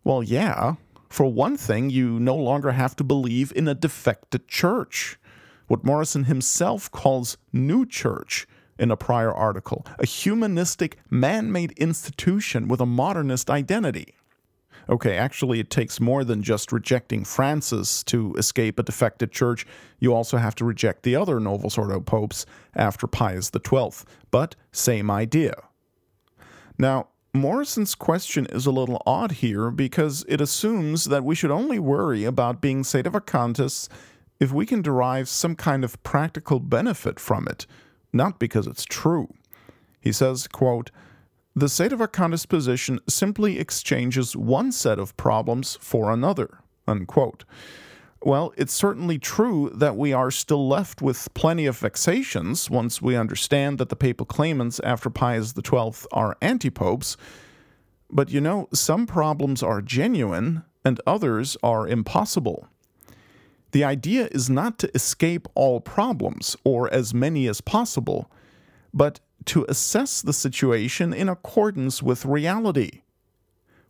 Well, 0.03 0.23
yeah, 0.23 0.75
for 1.09 1.25
one 1.25 1.57
thing, 1.57 1.89
you 1.89 2.19
no 2.19 2.35
longer 2.35 2.71
have 2.71 2.95
to 2.97 3.03
believe 3.03 3.51
in 3.55 3.67
a 3.67 3.75
defected 3.75 4.47
church, 4.47 5.19
what 5.67 5.83
Morrison 5.83 6.25
himself 6.25 6.89
calls 6.91 7.37
new 7.53 7.85
church 7.85 8.47
in 8.79 8.91
a 8.91 8.97
prior 8.97 9.33
article, 9.33 9.85
a 9.99 10.05
humanistic, 10.05 10.97
man 11.09 11.51
made 11.51 11.71
institution 11.73 12.67
with 12.67 12.79
a 12.79 12.85
modernist 12.85 13.49
identity. 13.49 14.15
Okay, 14.89 15.17
actually, 15.17 15.59
it 15.59 15.69
takes 15.69 15.99
more 15.99 16.23
than 16.23 16.41
just 16.41 16.71
rejecting 16.71 17.23
Francis 17.23 18.03
to 18.05 18.33
escape 18.35 18.79
a 18.79 18.83
defected 18.83 19.31
church. 19.31 19.67
You 19.99 20.15
also 20.15 20.37
have 20.37 20.55
to 20.55 20.65
reject 20.65 21.03
the 21.03 21.15
other 21.15 21.39
Novus 21.39 21.77
Ordo 21.77 21.99
popes 21.99 22.47
after 22.75 23.05
Pius 23.05 23.51
XII, 23.53 23.91
but 24.31 24.55
same 24.71 25.11
idea. 25.11 25.53
Now, 26.79 27.09
Morrison's 27.35 27.93
question 27.93 28.47
is 28.47 28.65
a 28.65 28.71
little 28.71 29.03
odd 29.05 29.33
here 29.33 29.69
because 29.69 30.25
it 30.27 30.41
assumes 30.41 31.05
that 31.05 31.23
we 31.23 31.35
should 31.35 31.51
only 31.51 31.77
worry 31.77 32.23
about 32.23 32.59
being 32.59 32.81
sedevacantists 32.81 33.87
if 34.39 34.51
we 34.51 34.65
can 34.65 34.81
derive 34.81 35.29
some 35.29 35.55
kind 35.55 35.83
of 35.83 36.01
practical 36.01 36.59
benefit 36.59 37.19
from 37.19 37.47
it, 37.47 37.67
not 38.11 38.39
because 38.39 38.65
it's 38.65 38.85
true. 38.85 39.27
He 39.99 40.11
says, 40.11 40.47
quote, 40.47 40.89
the 41.59 41.65
sedevacantist 41.65 42.47
position 42.47 42.99
simply 43.07 43.59
exchanges 43.59 44.35
one 44.35 44.71
set 44.71 44.97
of 44.97 45.17
problems 45.17 45.77
for 45.81 46.11
another, 46.11 46.59
unquote. 46.87 47.43
Well, 48.21 48.53
it's 48.57 48.73
certainly 48.73 49.17
true 49.17 49.69
that 49.73 49.97
we 49.97 50.13
are 50.13 50.31
still 50.31 50.67
left 50.67 51.01
with 51.01 51.33
plenty 51.33 51.65
of 51.65 51.77
vexations 51.77 52.69
once 52.69 53.01
we 53.01 53.15
understand 53.15 53.77
that 53.77 53.89
the 53.89 53.95
papal 53.95 54.25
claimants 54.25 54.79
after 54.83 55.09
Pius 55.09 55.53
XII 55.53 56.07
are 56.11 56.37
anti 56.41 56.69
popes. 56.69 57.17
But 58.09 58.29
you 58.29 58.41
know, 58.41 58.69
some 58.73 59.05
problems 59.05 59.61
are 59.61 59.81
genuine 59.81 60.63
and 60.85 61.01
others 61.05 61.57
are 61.61 61.87
impossible. 61.87 62.67
The 63.71 63.83
idea 63.83 64.29
is 64.31 64.49
not 64.49 64.79
to 64.79 64.95
escape 64.95 65.47
all 65.55 65.79
problems, 65.79 66.55
or 66.63 66.91
as 66.93 67.13
many 67.13 67.47
as 67.47 67.61
possible, 67.61 68.31
but 68.93 69.19
to 69.45 69.65
assess 69.67 70.21
the 70.21 70.33
situation 70.33 71.13
in 71.13 71.29
accordance 71.29 72.03
with 72.03 72.25
reality. 72.25 73.01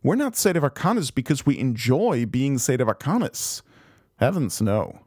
We're 0.02 0.16
not 0.16 0.34
Sedevacantists 0.34 1.14
because 1.14 1.44
we 1.44 1.58
enjoy 1.58 2.24
being 2.26 2.56
Sedevacantists. 2.56 3.62
Heavens 4.16 4.62
no. 4.62 5.00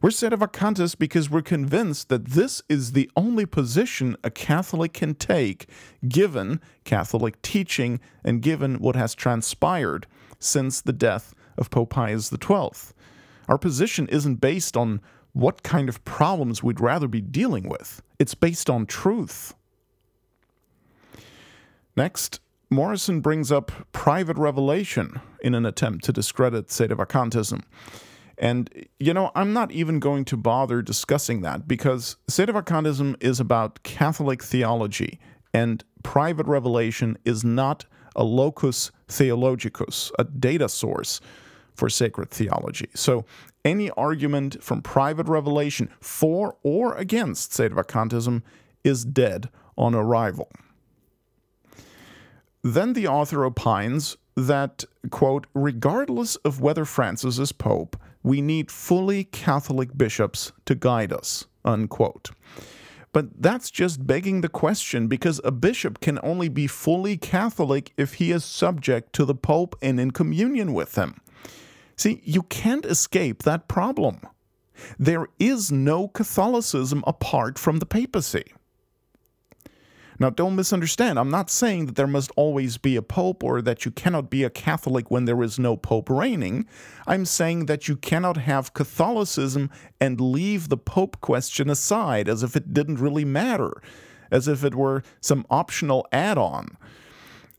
We're 0.00 0.10
Sedevacantists 0.10 0.96
because 0.96 1.28
we're 1.28 1.42
convinced 1.42 2.08
that 2.08 2.26
this 2.26 2.62
is 2.68 2.92
the 2.92 3.10
only 3.16 3.46
position 3.46 4.16
a 4.22 4.30
Catholic 4.30 4.92
can 4.92 5.14
take, 5.14 5.68
given 6.08 6.60
Catholic 6.84 7.42
teaching 7.42 7.98
and 8.22 8.40
given 8.40 8.76
what 8.76 8.94
has 8.94 9.14
transpired 9.16 10.06
since 10.38 10.80
the 10.80 10.92
death 10.92 11.34
of 11.56 11.70
Pope 11.70 11.90
Pius 11.90 12.30
XII. 12.30 12.94
Our 13.48 13.58
position 13.58 14.06
isn't 14.08 14.36
based 14.36 14.76
on 14.76 15.00
what 15.32 15.62
kind 15.62 15.88
of 15.88 16.04
problems 16.04 16.62
we'd 16.62 16.80
rather 16.80 17.08
be 17.08 17.20
dealing 17.20 17.68
with, 17.68 18.00
it's 18.18 18.34
based 18.34 18.68
on 18.68 18.86
truth. 18.86 19.54
Next, 21.96 22.40
Morrison 22.70 23.20
brings 23.20 23.50
up 23.50 23.72
private 23.92 24.36
revelation 24.36 25.20
in 25.40 25.54
an 25.54 25.64
attempt 25.64 26.04
to 26.04 26.12
discredit 26.12 26.68
Sedevacantism. 26.68 27.62
And, 28.36 28.86
you 29.00 29.12
know, 29.12 29.32
I'm 29.34 29.52
not 29.52 29.72
even 29.72 29.98
going 29.98 30.24
to 30.26 30.36
bother 30.36 30.80
discussing 30.80 31.40
that 31.40 31.66
because 31.66 32.16
Sedevacantism 32.30 33.16
is 33.20 33.40
about 33.40 33.82
Catholic 33.82 34.42
theology, 34.42 35.18
and 35.52 35.82
private 36.02 36.46
revelation 36.46 37.18
is 37.24 37.42
not 37.42 37.86
a 38.14 38.22
locus 38.22 38.92
theologicus, 39.08 40.12
a 40.18 40.24
data 40.24 40.68
source 40.68 41.20
for 41.74 41.88
sacred 41.88 42.30
theology. 42.30 42.88
So, 42.94 43.24
any 43.68 43.90
argument 43.90 44.62
from 44.62 44.80
private 44.80 45.28
revelation 45.28 45.90
for 46.00 46.56
or 46.62 46.94
against 46.94 47.52
sede 47.52 47.72
Sedevacantism 47.72 48.42
is 48.82 49.04
dead 49.04 49.50
on 49.76 49.94
arrival. 49.94 50.50
Then 52.62 52.94
the 52.94 53.06
author 53.06 53.44
opines 53.44 54.16
that, 54.36 54.84
quote, 55.10 55.46
regardless 55.54 56.36
of 56.36 56.60
whether 56.60 56.84
Francis 56.84 57.38
is 57.38 57.52
Pope, 57.52 57.96
we 58.22 58.40
need 58.40 58.70
fully 58.70 59.24
Catholic 59.24 59.96
bishops 59.96 60.52
to 60.64 60.74
guide 60.74 61.12
us, 61.12 61.46
unquote. 61.64 62.30
But 63.12 63.42
that's 63.42 63.70
just 63.70 64.06
begging 64.06 64.40
the 64.40 64.48
question 64.48 65.08
because 65.08 65.40
a 65.44 65.50
bishop 65.50 66.00
can 66.00 66.18
only 66.22 66.48
be 66.48 66.66
fully 66.66 67.16
Catholic 67.16 67.92
if 67.96 68.14
he 68.14 68.32
is 68.32 68.44
subject 68.44 69.12
to 69.14 69.24
the 69.24 69.34
Pope 69.34 69.76
and 69.82 69.98
in 70.00 70.10
communion 70.10 70.72
with 70.72 70.94
him. 70.96 71.20
See, 71.98 72.22
you 72.24 72.44
can't 72.44 72.86
escape 72.86 73.42
that 73.42 73.68
problem. 73.68 74.20
There 74.98 75.26
is 75.40 75.72
no 75.72 76.06
Catholicism 76.06 77.02
apart 77.06 77.58
from 77.58 77.80
the 77.80 77.86
papacy. 77.86 78.44
Now, 80.20 80.30
don't 80.30 80.56
misunderstand. 80.56 81.18
I'm 81.18 81.30
not 81.30 81.50
saying 81.50 81.86
that 81.86 81.96
there 81.96 82.08
must 82.08 82.32
always 82.36 82.76
be 82.76 82.96
a 82.96 83.02
pope 83.02 83.44
or 83.44 83.62
that 83.62 83.84
you 83.84 83.90
cannot 83.90 84.30
be 84.30 84.42
a 84.42 84.50
Catholic 84.50 85.10
when 85.10 85.26
there 85.26 85.42
is 85.42 85.58
no 85.58 85.76
pope 85.76 86.10
reigning. 86.10 86.66
I'm 87.06 87.24
saying 87.24 87.66
that 87.66 87.86
you 87.86 87.96
cannot 87.96 88.36
have 88.36 88.74
Catholicism 88.74 89.70
and 90.00 90.20
leave 90.20 90.68
the 90.68 90.76
pope 90.76 91.20
question 91.20 91.70
aside 91.70 92.28
as 92.28 92.42
if 92.42 92.56
it 92.56 92.72
didn't 92.72 92.98
really 92.98 93.24
matter, 93.24 93.80
as 94.30 94.48
if 94.48 94.64
it 94.64 94.74
were 94.74 95.02
some 95.20 95.46
optional 95.50 96.06
add 96.10 96.38
on, 96.38 96.76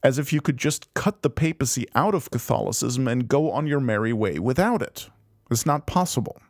as 0.03 0.17
if 0.17 0.31
you 0.31 0.41
could 0.41 0.57
just 0.57 0.93
cut 0.93 1.21
the 1.21 1.29
papacy 1.29 1.87
out 1.95 2.15
of 2.15 2.31
Catholicism 2.31 3.07
and 3.07 3.27
go 3.27 3.51
on 3.51 3.67
your 3.67 3.79
merry 3.79 4.13
way 4.13 4.39
without 4.39 4.81
it. 4.81 5.09
It's 5.51 5.65
not 5.65 5.87
possible. 5.87 6.41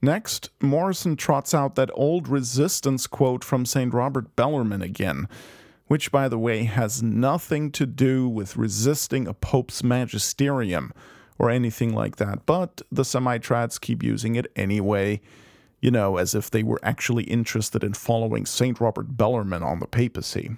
Next, 0.00 0.50
Morrison 0.60 1.14
trots 1.14 1.54
out 1.54 1.76
that 1.76 1.90
old 1.94 2.26
resistance 2.26 3.06
quote 3.06 3.44
from 3.44 3.64
St. 3.64 3.94
Robert 3.94 4.34
Bellarmine 4.34 4.82
again, 4.82 5.28
which, 5.86 6.10
by 6.10 6.28
the 6.28 6.38
way, 6.38 6.64
has 6.64 7.02
nothing 7.02 7.70
to 7.72 7.86
do 7.86 8.28
with 8.28 8.56
resisting 8.56 9.28
a 9.28 9.34
pope's 9.34 9.84
magisterium 9.84 10.92
or 11.38 11.50
anything 11.50 11.94
like 11.94 12.16
that, 12.16 12.46
but 12.46 12.82
the 12.90 13.04
semi-trads 13.04 13.80
keep 13.80 14.02
using 14.02 14.34
it 14.34 14.50
anyway, 14.56 15.20
you 15.80 15.90
know, 15.90 16.16
as 16.16 16.34
if 16.34 16.50
they 16.50 16.62
were 16.62 16.80
actually 16.82 17.24
interested 17.24 17.84
in 17.84 17.94
following 17.94 18.44
St. 18.44 18.80
Robert 18.80 19.16
Bellarmine 19.16 19.62
on 19.62 19.78
the 19.78 19.86
papacy. 19.86 20.56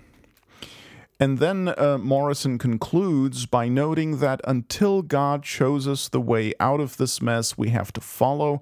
And 1.20 1.38
then 1.38 1.72
uh, 1.76 1.98
Morrison 1.98 2.58
concludes 2.58 3.46
by 3.46 3.68
noting 3.68 4.18
that 4.18 4.40
until 4.44 5.02
God 5.02 5.46
shows 5.46 5.86
us 5.86 6.08
the 6.08 6.20
way 6.20 6.52
out 6.58 6.80
of 6.80 6.96
this 6.96 7.22
mess, 7.22 7.56
we 7.56 7.68
have 7.68 7.92
to 7.92 8.00
follow 8.00 8.60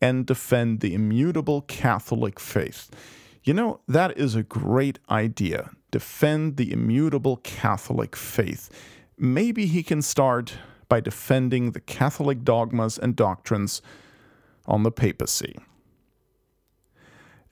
and 0.00 0.26
defend 0.26 0.80
the 0.80 0.94
immutable 0.94 1.62
Catholic 1.62 2.38
faith. 2.38 2.90
You 3.42 3.54
know, 3.54 3.80
that 3.88 4.18
is 4.18 4.34
a 4.34 4.42
great 4.42 4.98
idea. 5.08 5.70
Defend 5.90 6.56
the 6.56 6.72
immutable 6.72 7.38
Catholic 7.38 8.16
faith. 8.16 8.70
Maybe 9.18 9.66
he 9.66 9.82
can 9.82 10.02
start 10.02 10.58
by 10.88 11.00
defending 11.00 11.72
the 11.72 11.80
Catholic 11.80 12.44
dogmas 12.44 12.98
and 12.98 13.16
doctrines 13.16 13.80
on 14.66 14.82
the 14.82 14.90
papacy. 14.90 15.56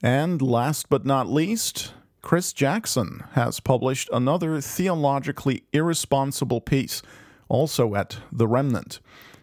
And 0.01 0.41
last 0.41 0.89
but 0.89 1.05
not 1.05 1.27
least, 1.27 1.93
Chris 2.23 2.53
Jackson 2.53 3.21
has 3.33 3.59
published 3.59 4.09
another 4.13 4.61
theologically 4.61 5.65
irresponsible 5.73 6.61
piece, 6.61 7.01
also 7.49 7.95
at 7.95 8.19
The 8.31 8.47
Remnant. 8.47 9.01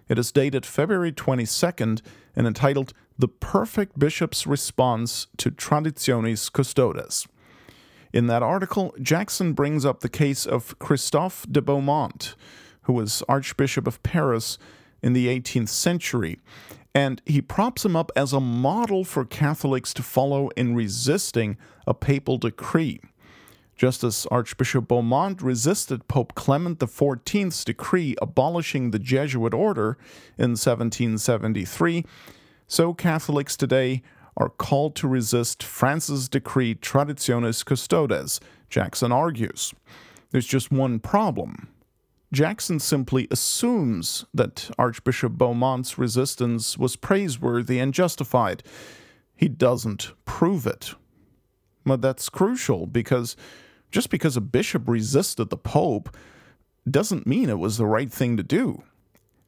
It 0.09 0.19
is 0.19 0.33
dated 0.33 0.65
February 0.65 1.13
22nd 1.13 2.01
and 2.35 2.47
entitled 2.47 2.95
The 3.19 3.29
Perfect 3.29 3.99
Bishop's 3.99 4.47
Response 4.47 5.27
to 5.37 5.51
Traditionis 5.51 6.51
Custodes. 6.51 7.29
In 8.15 8.29
that 8.29 8.43
article, 8.43 8.95
Jackson 9.01 9.53
brings 9.53 9.85
up 9.85 10.01
the 10.01 10.09
case 10.09 10.47
of 10.47 10.77
Christophe 10.79 11.45
de 11.53 11.61
Beaumont, 11.61 12.35
who 12.85 12.95
was 12.95 13.23
Archbishop 13.29 13.87
of 13.87 14.03
Paris 14.03 14.57
in 15.03 15.13
the 15.13 15.27
18th 15.27 15.69
century, 15.69 16.39
and 16.95 17.23
he 17.25 17.41
props 17.41 17.85
him 17.85 17.95
up 17.95 18.11
as 18.17 18.33
a 18.33 18.41
model 18.41 19.05
for 19.05 19.25
Catholics 19.25 19.95
to 19.95 20.03
follow 20.03 20.49
in 20.51 20.75
resisting 20.75 21.57
a 21.87 21.95
papal 21.95 22.39
decree. 22.39 23.01
Just 23.77 24.05
as 24.05 24.27
Archbishop 24.31 24.89
Beaumont 24.89 25.41
resisted 25.41 26.07
Pope 26.07 26.35
Clement 26.35 26.79
XIV's 26.79 27.65
decree 27.65 28.15
abolishing 28.21 28.91
the 28.91 28.99
Jesuit 28.99 29.55
order 29.55 29.97
in 30.37 30.51
1773, 30.51 32.05
so 32.67 32.93
Catholics 32.93 33.57
today 33.57 34.03
are 34.37 34.51
called 34.51 34.95
to 34.97 35.09
resist 35.09 35.63
Francis' 35.63 36.29
decree 36.29 36.75
Traditionis 36.75 37.65
Custodes, 37.65 38.41
Jackson 38.69 39.13
argues. 39.13 39.73
There's 40.31 40.47
just 40.47 40.71
one 40.71 40.99
problem. 40.99 41.69
Jackson 42.33 42.79
simply 42.79 43.27
assumes 43.31 44.25
that 44.33 44.71
Archbishop 44.79 45.33
Beaumont's 45.33 45.99
resistance 45.99 46.79
was 46.79 46.95
praiseworthy 46.95 47.81
and 47.81 47.93
justified. 47.93 48.63
He 49.37 49.49
doesn't 49.49 50.13
prove 50.25 50.67
it. 50.67 50.95
But 51.85 52.03
that's 52.03 52.29
crucial 52.29 52.87
because 52.87 53.37
just 53.91 54.11
because 54.11 54.37
a 54.37 54.41
bishop 54.41 54.89
resisted 54.89 55.51
the 55.51 55.57
pope 55.57 56.17
doesn't 56.89 57.27
mean 57.27 57.49
it 57.49 57.59
was 57.59 57.79
the 57.79 57.87
right 57.87 58.13
thing 58.13 58.37
to 58.37 58.45
do. 58.45 58.85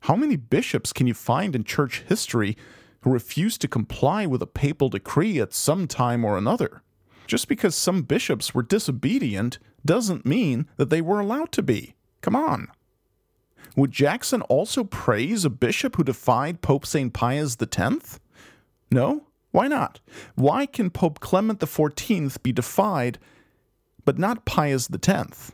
How 0.00 0.16
many 0.16 0.34
bishops 0.34 0.92
can 0.92 1.06
you 1.06 1.14
find 1.14 1.54
in 1.54 1.62
church 1.62 2.02
history 2.08 2.56
who 3.02 3.10
refused 3.10 3.60
to 3.60 3.68
comply 3.68 4.26
with 4.26 4.42
a 4.42 4.46
papal 4.46 4.88
decree 4.88 5.40
at 5.40 5.54
some 5.54 5.86
time 5.86 6.24
or 6.24 6.36
another? 6.36 6.82
Just 7.28 7.46
because 7.46 7.76
some 7.76 8.02
bishops 8.02 8.52
were 8.52 8.62
disobedient 8.62 9.60
doesn't 9.86 10.26
mean 10.26 10.68
that 10.76 10.90
they 10.90 11.00
were 11.00 11.20
allowed 11.20 11.52
to 11.52 11.62
be. 11.62 11.94
Come 12.22 12.35
on. 12.35 12.68
Would 13.76 13.92
Jackson 13.92 14.42
also 14.42 14.85
praise 14.85 15.44
a 15.44 15.50
bishop 15.50 15.96
who 15.96 16.04
defied 16.04 16.62
Pope 16.62 16.87
St. 16.87 17.12
Pius 17.12 17.56
X? 17.61 18.20
No? 18.90 19.26
Why 19.50 19.68
not? 19.68 20.00
Why 20.35 20.64
can 20.64 20.90
Pope 20.90 21.20
Clement 21.20 21.61
XIV 21.61 22.42
be 22.42 22.52
defied 22.52 23.18
but 24.04 24.18
not 24.18 24.44
Pius 24.44 24.88
X. 25.06 25.52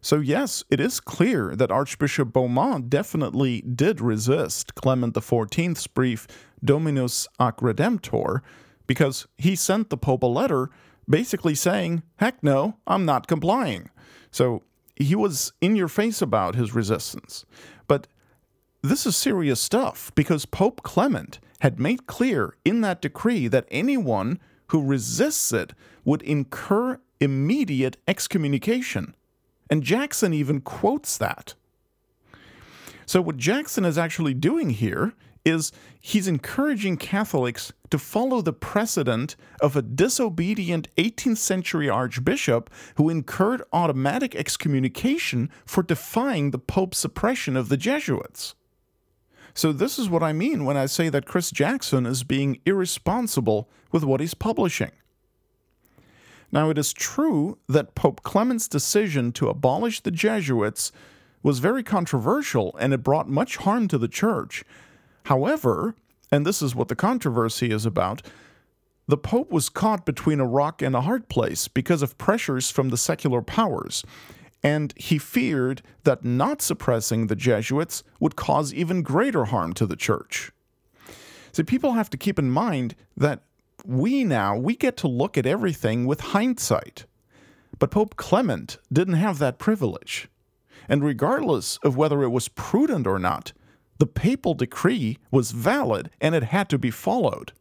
So, 0.00 0.20
yes, 0.20 0.62
it 0.70 0.78
is 0.78 1.00
clear 1.00 1.56
that 1.56 1.72
Archbishop 1.72 2.32
Beaumont 2.32 2.88
definitely 2.88 3.62
did 3.62 4.00
resist 4.00 4.74
Clement 4.76 5.14
XIV's 5.14 5.86
brief 5.88 6.26
Dominus 6.64 7.26
ac 7.40 7.56
Redemptor 7.60 8.40
because 8.86 9.26
he 9.36 9.56
sent 9.56 9.90
the 9.90 9.96
Pope 9.96 10.22
a 10.22 10.26
letter 10.26 10.70
basically 11.08 11.54
saying, 11.54 12.04
heck 12.16 12.42
no, 12.42 12.76
I'm 12.86 13.04
not 13.04 13.26
complying. 13.26 13.90
So, 14.30 14.62
he 14.98 15.14
was 15.14 15.52
in 15.60 15.76
your 15.76 15.88
face 15.88 16.20
about 16.20 16.56
his 16.56 16.74
resistance. 16.74 17.44
But 17.86 18.06
this 18.82 19.06
is 19.06 19.16
serious 19.16 19.60
stuff 19.60 20.12
because 20.14 20.46
Pope 20.46 20.82
Clement 20.82 21.38
had 21.60 21.80
made 21.80 22.06
clear 22.06 22.56
in 22.64 22.80
that 22.82 23.02
decree 23.02 23.48
that 23.48 23.66
anyone 23.70 24.38
who 24.68 24.84
resists 24.84 25.52
it 25.52 25.72
would 26.04 26.22
incur 26.22 27.00
immediate 27.20 27.96
excommunication. 28.06 29.14
And 29.70 29.82
Jackson 29.82 30.32
even 30.32 30.60
quotes 30.60 31.18
that. 31.18 31.54
So, 33.06 33.20
what 33.20 33.36
Jackson 33.36 33.84
is 33.84 33.98
actually 33.98 34.34
doing 34.34 34.70
here 34.70 35.14
is 35.48 35.72
he's 36.00 36.28
encouraging 36.28 36.96
Catholics 36.96 37.72
to 37.90 37.98
follow 37.98 38.40
the 38.40 38.52
precedent 38.52 39.34
of 39.60 39.74
a 39.74 39.82
disobedient 39.82 40.88
18th 40.96 41.38
century 41.38 41.88
archbishop 41.88 42.70
who 42.96 43.08
incurred 43.08 43.62
automatic 43.72 44.34
excommunication 44.34 45.50
for 45.64 45.82
defying 45.82 46.50
the 46.50 46.58
Pope's 46.58 46.98
suppression 46.98 47.56
of 47.56 47.68
the 47.68 47.76
Jesuits. 47.76 48.54
So, 49.54 49.72
this 49.72 49.98
is 49.98 50.08
what 50.08 50.22
I 50.22 50.32
mean 50.32 50.64
when 50.64 50.76
I 50.76 50.86
say 50.86 51.08
that 51.08 51.26
Chris 51.26 51.50
Jackson 51.50 52.06
is 52.06 52.22
being 52.22 52.60
irresponsible 52.64 53.68
with 53.90 54.04
what 54.04 54.20
he's 54.20 54.34
publishing. 54.34 54.92
Now, 56.52 56.70
it 56.70 56.78
is 56.78 56.92
true 56.92 57.58
that 57.68 57.94
Pope 57.94 58.22
Clement's 58.22 58.68
decision 58.68 59.32
to 59.32 59.48
abolish 59.48 60.00
the 60.00 60.10
Jesuits 60.10 60.92
was 61.42 61.58
very 61.58 61.82
controversial 61.82 62.76
and 62.78 62.92
it 62.92 63.02
brought 63.02 63.28
much 63.28 63.56
harm 63.56 63.88
to 63.88 63.98
the 63.98 64.08
church. 64.08 64.64
However, 65.28 65.94
and 66.32 66.46
this 66.46 66.62
is 66.62 66.74
what 66.74 66.88
the 66.88 66.96
controversy 66.96 67.70
is 67.70 67.84
about, 67.84 68.22
the 69.06 69.18
Pope 69.18 69.50
was 69.50 69.68
caught 69.68 70.06
between 70.06 70.40
a 70.40 70.46
rock 70.46 70.80
and 70.80 70.96
a 70.96 71.02
hard 71.02 71.28
place 71.28 71.68
because 71.68 72.00
of 72.00 72.16
pressures 72.16 72.70
from 72.70 72.88
the 72.88 72.96
secular 72.96 73.42
powers, 73.42 74.02
and 74.62 74.94
he 74.96 75.18
feared 75.18 75.82
that 76.04 76.24
not 76.24 76.62
suppressing 76.62 77.26
the 77.26 77.36
Jesuits 77.36 78.02
would 78.18 78.36
cause 78.36 78.72
even 78.72 79.02
greater 79.02 79.44
harm 79.44 79.74
to 79.74 79.84
the 79.84 79.96
church. 79.96 80.50
So 81.52 81.62
people 81.62 81.92
have 81.92 82.08
to 82.08 82.16
keep 82.16 82.38
in 82.38 82.50
mind 82.50 82.94
that 83.14 83.42
we 83.84 84.24
now 84.24 84.56
we 84.56 84.76
get 84.76 84.96
to 84.98 85.08
look 85.08 85.36
at 85.36 85.44
everything 85.44 86.06
with 86.06 86.32
hindsight. 86.32 87.04
But 87.78 87.90
Pope 87.90 88.16
Clement 88.16 88.78
didn't 88.90 89.14
have 89.14 89.38
that 89.40 89.58
privilege. 89.58 90.28
And 90.88 91.04
regardless 91.04 91.76
of 91.82 91.98
whether 91.98 92.22
it 92.22 92.30
was 92.30 92.48
prudent 92.48 93.06
or 93.06 93.18
not, 93.18 93.52
the 93.98 94.06
papal 94.06 94.54
decree 94.54 95.18
was 95.30 95.50
valid 95.50 96.10
and 96.20 96.34
it 96.34 96.44
had 96.44 96.68
to 96.70 96.78
be 96.78 96.90
followed. 96.90 97.52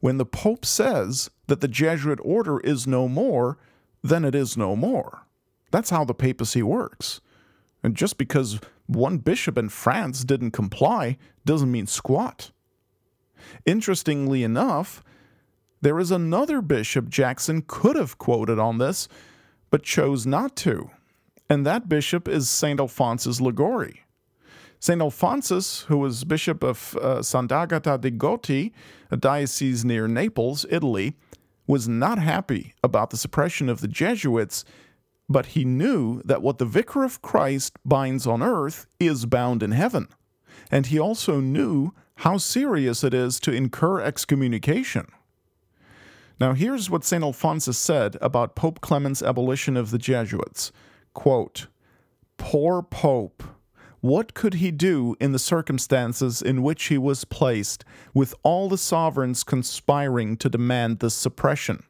When 0.00 0.18
the 0.18 0.26
Pope 0.26 0.66
says 0.66 1.30
that 1.46 1.60
the 1.60 1.68
Jesuit 1.68 2.18
order 2.22 2.60
is 2.60 2.86
no 2.86 3.08
more, 3.08 3.58
then 4.02 4.24
it 4.24 4.34
is 4.34 4.56
no 4.56 4.76
more. 4.76 5.26
That's 5.70 5.90
how 5.90 6.04
the 6.04 6.14
papacy 6.14 6.62
works. 6.62 7.20
And 7.82 7.96
just 7.96 8.18
because 8.18 8.60
one 8.86 9.18
bishop 9.18 9.56
in 9.56 9.70
France 9.70 10.22
didn't 10.24 10.50
comply 10.50 11.16
doesn't 11.44 11.72
mean 11.72 11.86
squat. 11.86 12.50
Interestingly 13.64 14.42
enough, 14.42 15.02
there 15.80 15.98
is 15.98 16.10
another 16.10 16.62
bishop 16.62 17.08
Jackson 17.08 17.64
could 17.66 17.96
have 17.96 18.18
quoted 18.18 18.58
on 18.58 18.78
this, 18.78 19.08
but 19.70 19.82
chose 19.82 20.26
not 20.26 20.56
to. 20.56 20.90
And 21.48 21.66
that 21.66 21.88
bishop 21.88 22.28
is 22.28 22.48
St. 22.48 22.80
Alphonsus 22.80 23.40
Liguori. 23.40 24.03
St. 24.84 25.00
Alphonsus, 25.00 25.84
who 25.84 25.96
was 25.96 26.24
bishop 26.24 26.62
of 26.62 26.94
uh, 27.00 27.22
Sant'Agata 27.22 27.98
di 27.98 28.10
Goti, 28.10 28.70
a 29.10 29.16
diocese 29.16 29.82
near 29.82 30.06
Naples, 30.06 30.66
Italy, 30.68 31.14
was 31.66 31.88
not 31.88 32.18
happy 32.18 32.74
about 32.82 33.08
the 33.08 33.16
suppression 33.16 33.70
of 33.70 33.80
the 33.80 33.88
Jesuits, 33.88 34.62
but 35.26 35.46
he 35.46 35.64
knew 35.64 36.20
that 36.26 36.42
what 36.42 36.58
the 36.58 36.66
vicar 36.66 37.02
of 37.02 37.22
Christ 37.22 37.78
binds 37.82 38.26
on 38.26 38.42
earth 38.42 38.86
is 39.00 39.24
bound 39.24 39.62
in 39.62 39.70
heaven. 39.70 40.06
And 40.70 40.84
he 40.84 40.98
also 40.98 41.40
knew 41.40 41.94
how 42.16 42.36
serious 42.36 43.02
it 43.02 43.14
is 43.14 43.40
to 43.40 43.52
incur 43.52 44.02
excommunication. 44.02 45.06
Now, 46.38 46.52
here's 46.52 46.90
what 46.90 47.04
St. 47.04 47.24
Alphonsus 47.24 47.78
said 47.78 48.18
about 48.20 48.54
Pope 48.54 48.82
Clement's 48.82 49.22
abolition 49.22 49.78
of 49.78 49.92
the 49.92 49.98
Jesuits 49.98 50.72
quote, 51.14 51.68
Poor 52.36 52.82
Pope! 52.82 53.53
What 54.04 54.34
could 54.34 54.54
he 54.56 54.70
do 54.70 55.16
in 55.18 55.32
the 55.32 55.38
circumstances 55.38 56.42
in 56.42 56.62
which 56.62 56.88
he 56.88 56.98
was 56.98 57.24
placed, 57.24 57.86
with 58.12 58.34
all 58.42 58.68
the 58.68 58.76
sovereigns 58.76 59.42
conspiring 59.42 60.36
to 60.36 60.50
demand 60.50 60.98
this 60.98 61.14
suppression? 61.14 61.84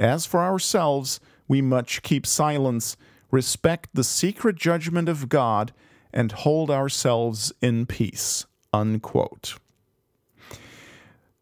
As 0.00 0.26
for 0.26 0.40
ourselves, 0.40 1.20
we 1.46 1.62
much 1.62 2.02
keep 2.02 2.26
silence, 2.26 2.96
respect 3.30 3.90
the 3.94 4.02
secret 4.02 4.56
judgment 4.56 5.08
of 5.08 5.28
God, 5.28 5.72
and 6.12 6.32
hold 6.32 6.72
ourselves 6.72 7.52
in 7.62 7.86
peace. 7.86 8.44
Unquote. 8.72 9.60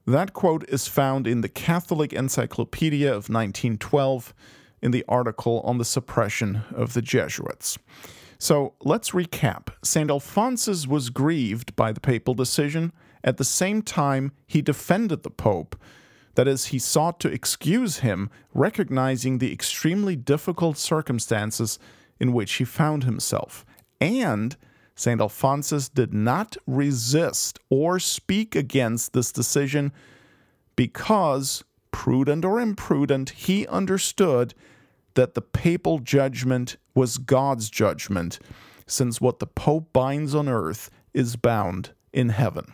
That 0.07 0.35
quote 0.35 0.69
is 0.69 0.87
found 0.87 1.27
in 1.27 1.41
the 1.41 1.49
Catholic 1.49 2.13
Encyclopedia 2.13 3.09
of 3.09 3.31
1912 3.31 4.35
in 4.83 4.91
the 4.91 5.07
article 5.09 5.63
on 5.65 5.79
the 5.79 5.87
suppression 5.87 6.65
of 6.75 6.93
the 6.93 7.01
Jesuits. 7.01 7.79
So 8.39 8.75
let's 8.83 9.11
recap. 9.11 9.69
St. 9.83 10.11
Alphonsus 10.11 10.87
was 10.87 11.11
grieved 11.11 11.75
by 11.77 11.93
the 11.93 12.01
papal 12.01 12.35
decision. 12.35 12.93
At 13.25 13.39
the 13.39 13.45
same 13.45 13.83
time, 13.83 14.33
he 14.47 14.63
defended 14.63 15.23
the 15.23 15.31
Pope. 15.31 15.77
That 16.35 16.47
is, 16.47 16.67
he 16.67 16.79
sought 16.79 17.19
to 17.21 17.33
excuse 17.33 17.99
him, 17.99 18.29
recognizing 18.53 19.39
the 19.39 19.53
extremely 19.53 20.17
difficult 20.17 20.77
circumstances 20.77 21.79
in 22.21 22.33
which 22.33 22.55
he 22.55 22.65
found 22.65 23.05
himself. 23.05 23.65
And 24.01 24.57
St. 24.95 25.21
Alphonsus 25.21 25.89
did 25.89 26.13
not 26.13 26.57
resist 26.67 27.59
or 27.71 27.99
speak 27.99 28.55
against 28.55 29.13
this 29.13 29.33
decision 29.33 29.93
because, 30.75 31.65
prudent 31.91 32.45
or 32.45 32.61
imprudent, 32.61 33.31
he 33.31 33.67
understood 33.67 34.55
that 35.17 35.35
the 35.35 35.43
papal 35.43 35.99
judgment 35.99 36.77
was 36.95 37.19
God's 37.19 37.69
judgment, 37.69 38.39
since 38.87 39.21
what 39.21 39.41
the 39.41 39.47
Pope 39.47 39.93
binds 39.93 40.35
on 40.35 40.49
earth 40.49 40.91
is 41.13 41.37
bound 41.37 41.91
in 42.13 42.31
heaven. 42.31 42.73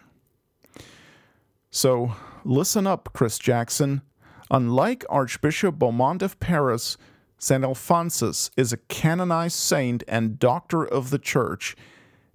So, 1.70 2.14
listen 2.44 2.87
up, 2.87 3.09
Chris 3.12 3.38
Jackson. 3.38 4.02
Unlike 4.50 5.07
Archbishop 5.09 5.78
Beaumont 5.78 6.20
of 6.20 6.38
Paris, 6.38 6.98
St. 7.38 7.64
Alphonsus 7.64 8.50
is 8.57 8.72
a 8.72 8.76
canonized 8.76 9.57
saint 9.57 10.05
and 10.07 10.38
doctor 10.38 10.85
of 10.85 11.11
the 11.11 11.18
Church 11.18 11.74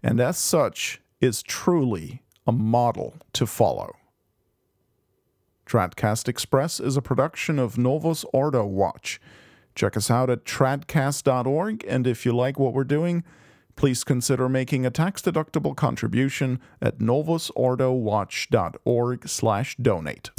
and 0.03 0.19
as 0.19 0.37
such 0.37 1.01
is 1.19 1.43
truly 1.43 2.21
a 2.45 2.51
model 2.51 3.15
to 3.33 3.45
follow. 3.45 3.95
Tradcast 5.65 6.27
Express 6.27 6.79
is 6.79 6.95
a 6.95 7.01
production 7.01 7.59
of 7.59 7.77
Novus 7.77 8.23
Ordo 8.31 8.65
Watch. 8.65 9.19
Check 9.77 9.95
us 9.95 10.09
out 10.09 10.31
at 10.31 10.43
tradcast.org, 10.43 11.85
and 11.87 12.07
if 12.07 12.25
you 12.25 12.35
like 12.35 12.57
what 12.57 12.73
we're 12.73 12.83
doing, 12.83 13.23
please 13.75 14.03
consider 14.03 14.49
making 14.49 14.87
a 14.87 14.89
tax-deductible 14.89 15.75
contribution 15.75 16.59
at 16.81 16.97
novusordowatch.org 16.97 19.29
slash 19.29 19.75
donate. 19.75 20.31